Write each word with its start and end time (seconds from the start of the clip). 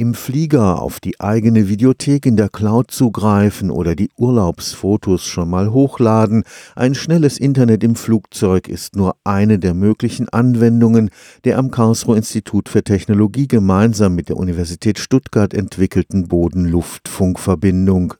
Im 0.00 0.14
Flieger 0.14 0.80
auf 0.80 1.00
die 1.00 1.18
eigene 1.18 1.68
Videothek 1.68 2.24
in 2.24 2.36
der 2.36 2.48
Cloud 2.48 2.92
zugreifen 2.92 3.68
oder 3.68 3.96
die 3.96 4.10
Urlaubsfotos 4.16 5.24
schon 5.24 5.50
mal 5.50 5.72
hochladen, 5.72 6.44
ein 6.76 6.94
schnelles 6.94 7.36
Internet 7.36 7.82
im 7.82 7.96
Flugzeug 7.96 8.68
ist 8.68 8.94
nur 8.94 9.16
eine 9.24 9.58
der 9.58 9.74
möglichen 9.74 10.28
Anwendungen 10.28 11.10
der 11.42 11.58
am 11.58 11.72
Karlsruher 11.72 12.16
Institut 12.16 12.68
für 12.68 12.84
Technologie 12.84 13.48
gemeinsam 13.48 14.14
mit 14.14 14.28
der 14.28 14.36
Universität 14.36 15.00
Stuttgart 15.00 15.52
entwickelten 15.52 16.28
Boden-Luftfunk-Verbindung. 16.28 18.14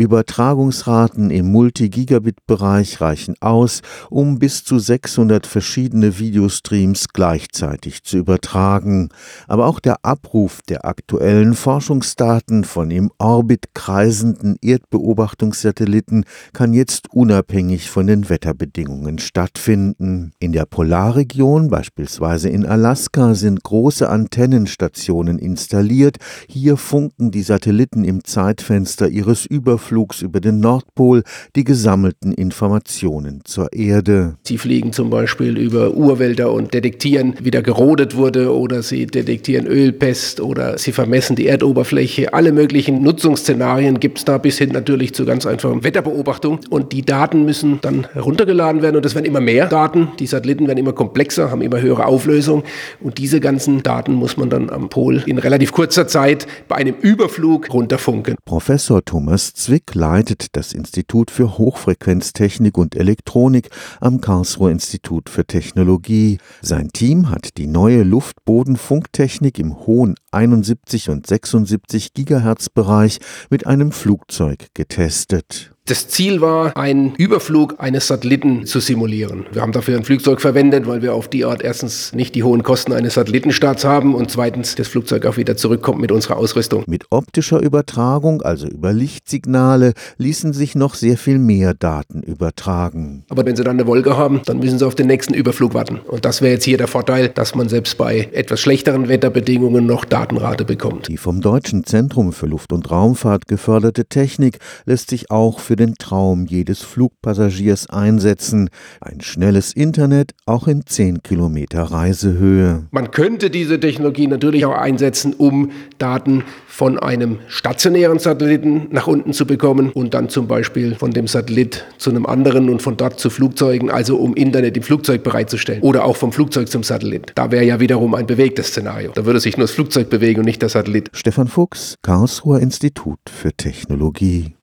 Übertragungsraten 0.00 1.30
im 1.30 1.52
Multi-Gigabit-Bereich 1.52 3.02
reichen 3.02 3.34
aus, 3.40 3.82
um 4.08 4.38
bis 4.38 4.64
zu 4.64 4.78
600 4.78 5.46
verschiedene 5.46 6.18
Videostreams 6.18 7.08
gleichzeitig 7.12 8.02
zu 8.02 8.16
übertragen. 8.16 9.10
Aber 9.46 9.66
auch 9.66 9.78
der 9.78 9.98
Abruf 10.02 10.62
der 10.62 10.86
aktuellen 10.86 11.52
Forschungsdaten 11.52 12.64
von 12.64 12.90
im 12.90 13.10
Orbit 13.18 13.74
kreisenden 13.74 14.56
Erdbeobachtungssatelliten 14.62 16.24
kann 16.54 16.72
jetzt 16.72 17.12
unabhängig 17.12 17.90
von 17.90 18.06
den 18.06 18.30
Wetterbedingungen 18.30 19.18
stattfinden. 19.18 20.32
In 20.38 20.52
der 20.52 20.64
Polarregion, 20.64 21.68
beispielsweise 21.68 22.48
in 22.48 22.64
Alaska, 22.64 23.34
sind 23.34 23.62
große 23.62 24.08
Antennenstationen 24.08 25.38
installiert. 25.38 26.16
Hier 26.48 26.78
funken 26.78 27.30
die 27.30 27.42
Satelliten 27.42 28.04
im 28.04 28.24
Zeitfenster 28.24 29.08
ihres 29.08 29.44
Überflugs 29.44 29.89
Überflugs 29.90 30.22
über 30.22 30.40
den 30.40 30.60
Nordpol 30.60 31.22
die 31.56 31.64
gesammelten 31.64 32.32
Informationen 32.32 33.40
zur 33.44 33.72
Erde. 33.72 34.36
Sie 34.44 34.58
fliegen 34.58 34.92
zum 34.92 35.10
Beispiel 35.10 35.58
über 35.58 35.94
Urwälder 35.94 36.52
und 36.52 36.72
detektieren, 36.72 37.34
wie 37.40 37.50
da 37.50 37.60
gerodet 37.60 38.16
wurde 38.16 38.54
oder 38.54 38.82
sie 38.82 39.06
detektieren 39.06 39.66
Ölpest 39.66 40.40
oder 40.40 40.78
sie 40.78 40.92
vermessen 40.92 41.36
die 41.36 41.48
Erdoberfläche. 41.48 42.32
Alle 42.32 42.52
möglichen 42.52 43.02
Nutzungsszenarien 43.02 43.98
gibt 44.00 44.18
es 44.18 44.24
da 44.24 44.38
bis 44.38 44.58
hin 44.58 44.70
natürlich 44.70 45.14
zu 45.14 45.24
ganz 45.24 45.46
einfachen 45.46 45.82
Wetterbeobachtung. 45.82 46.60
Und 46.70 46.92
die 46.92 47.02
Daten 47.02 47.44
müssen 47.44 47.80
dann 47.82 48.06
heruntergeladen 48.12 48.82
werden 48.82 48.96
und 48.96 49.06
es 49.06 49.14
werden 49.14 49.26
immer 49.26 49.40
mehr 49.40 49.66
Daten. 49.66 50.08
Die 50.18 50.26
Satelliten 50.26 50.66
werden 50.66 50.78
immer 50.78 50.92
komplexer, 50.92 51.50
haben 51.50 51.62
immer 51.62 51.80
höhere 51.80 52.06
Auflösung 52.06 52.62
und 53.00 53.18
diese 53.18 53.40
ganzen 53.40 53.82
Daten 53.82 54.14
muss 54.14 54.36
man 54.36 54.50
dann 54.50 54.70
am 54.70 54.88
Pol 54.88 55.22
in 55.26 55.38
relativ 55.38 55.72
kurzer 55.72 56.06
Zeit 56.06 56.46
bei 56.68 56.76
einem 56.76 56.94
Überflug 57.00 57.72
runterfunken. 57.72 58.36
Professor 58.44 59.04
Thomas 59.04 59.54
Zwick 59.54 59.69
Zwick 59.70 59.94
leitet 59.94 60.56
das 60.56 60.72
Institut 60.72 61.30
für 61.30 61.56
Hochfrequenztechnik 61.56 62.76
und 62.76 62.96
Elektronik 62.96 63.70
am 64.00 64.20
Karlsruher 64.20 64.72
Institut 64.72 65.28
für 65.28 65.46
Technologie. 65.46 66.38
Sein 66.60 66.88
Team 66.88 67.30
hat 67.30 67.56
die 67.56 67.68
neue 67.68 68.02
Luftbodenfunktechnik 68.02 69.60
im 69.60 69.86
hohen 69.86 70.16
71 70.32 71.08
und 71.10 71.24
76 71.24 72.14
Gigahertz 72.14 72.68
Bereich 72.68 73.20
mit 73.48 73.68
einem 73.68 73.92
Flugzeug 73.92 74.66
getestet. 74.74 75.72
Das 75.90 76.06
Ziel 76.06 76.40
war, 76.40 76.76
einen 76.76 77.16
Überflug 77.16 77.74
eines 77.78 78.06
Satelliten 78.06 78.64
zu 78.64 78.78
simulieren. 78.78 79.46
Wir 79.50 79.60
haben 79.60 79.72
dafür 79.72 79.96
ein 79.96 80.04
Flugzeug 80.04 80.40
verwendet, 80.40 80.86
weil 80.86 81.02
wir 81.02 81.14
auf 81.14 81.26
die 81.26 81.44
Art 81.44 81.62
erstens 81.62 82.12
nicht 82.12 82.36
die 82.36 82.44
hohen 82.44 82.62
Kosten 82.62 82.92
eines 82.92 83.14
Satellitenstarts 83.14 83.84
haben 83.84 84.14
und 84.14 84.30
zweitens 84.30 84.76
das 84.76 84.86
Flugzeug 84.86 85.26
auch 85.26 85.36
wieder 85.36 85.56
zurückkommt 85.56 86.00
mit 86.00 86.12
unserer 86.12 86.36
Ausrüstung. 86.36 86.84
Mit 86.86 87.06
optischer 87.10 87.60
Übertragung, 87.60 88.40
also 88.42 88.68
über 88.68 88.92
Lichtsignale, 88.92 89.94
ließen 90.16 90.52
sich 90.52 90.76
noch 90.76 90.94
sehr 90.94 91.18
viel 91.18 91.40
mehr 91.40 91.74
Daten 91.74 92.22
übertragen. 92.22 93.24
Aber 93.28 93.44
wenn 93.44 93.56
Sie 93.56 93.64
dann 93.64 93.80
eine 93.80 93.88
Wolke 93.88 94.16
haben, 94.16 94.42
dann 94.46 94.60
müssen 94.60 94.78
Sie 94.78 94.86
auf 94.86 94.94
den 94.94 95.08
nächsten 95.08 95.34
Überflug 95.34 95.74
warten. 95.74 95.98
Und 96.06 96.24
das 96.24 96.40
wäre 96.40 96.52
jetzt 96.52 96.64
hier 96.66 96.78
der 96.78 96.86
Vorteil, 96.86 97.30
dass 97.30 97.56
man 97.56 97.68
selbst 97.68 97.98
bei 97.98 98.28
etwas 98.30 98.60
schlechteren 98.60 99.08
Wetterbedingungen 99.08 99.86
noch 99.86 100.04
Datenrate 100.04 100.64
bekommt. 100.64 101.08
Die 101.08 101.16
vom 101.16 101.40
Deutschen 101.40 101.82
Zentrum 101.82 102.32
für 102.32 102.46
Luft- 102.46 102.72
und 102.72 102.92
Raumfahrt 102.92 103.48
geförderte 103.48 104.04
Technik 104.04 104.60
lässt 104.84 105.10
sich 105.10 105.32
auch 105.32 105.58
für 105.58 105.79
den 105.80 105.96
Traum 105.96 106.46
jedes 106.46 106.82
Flugpassagiers 106.82 107.90
einsetzen. 107.90 108.70
Ein 109.00 109.20
schnelles 109.20 109.72
Internet 109.72 110.32
auch 110.46 110.68
in 110.68 110.86
10 110.86 111.22
Kilometer 111.22 111.82
Reisehöhe. 111.82 112.84
Man 112.90 113.10
könnte 113.10 113.50
diese 113.50 113.80
Technologie 113.80 114.26
natürlich 114.26 114.64
auch 114.64 114.76
einsetzen, 114.76 115.34
um 115.34 115.72
Daten 115.98 116.44
von 116.68 116.98
einem 116.98 117.38
stationären 117.48 118.18
Satelliten 118.18 118.88
nach 118.90 119.06
unten 119.06 119.32
zu 119.32 119.46
bekommen 119.46 119.90
und 119.90 120.14
dann 120.14 120.28
zum 120.28 120.46
Beispiel 120.46 120.94
von 120.94 121.10
dem 121.10 121.26
Satellit 121.26 121.84
zu 121.98 122.10
einem 122.10 122.26
anderen 122.26 122.70
und 122.70 122.80
von 122.80 122.96
dort 122.96 123.18
zu 123.18 123.30
Flugzeugen, 123.30 123.90
also 123.90 124.16
um 124.16 124.34
Internet 124.34 124.76
im 124.76 124.82
Flugzeug 124.82 125.22
bereitzustellen. 125.22 125.82
Oder 125.82 126.04
auch 126.04 126.16
vom 126.16 126.32
Flugzeug 126.32 126.68
zum 126.68 126.82
Satellit. 126.82 127.32
Da 127.34 127.50
wäre 127.50 127.64
ja 127.64 127.80
wiederum 127.80 128.14
ein 128.14 128.26
bewegtes 128.26 128.68
Szenario. 128.68 129.12
Da 129.14 129.24
würde 129.24 129.40
sich 129.40 129.56
nur 129.56 129.64
das 129.64 129.72
Flugzeug 129.72 130.10
bewegen 130.10 130.40
und 130.40 130.46
nicht 130.46 130.62
der 130.62 130.68
Satellit. 130.68 131.10
Stefan 131.12 131.48
Fuchs, 131.48 131.96
Karlsruher 132.02 132.60
Institut 132.60 133.18
für 133.28 133.52
Technologie. 133.52 134.54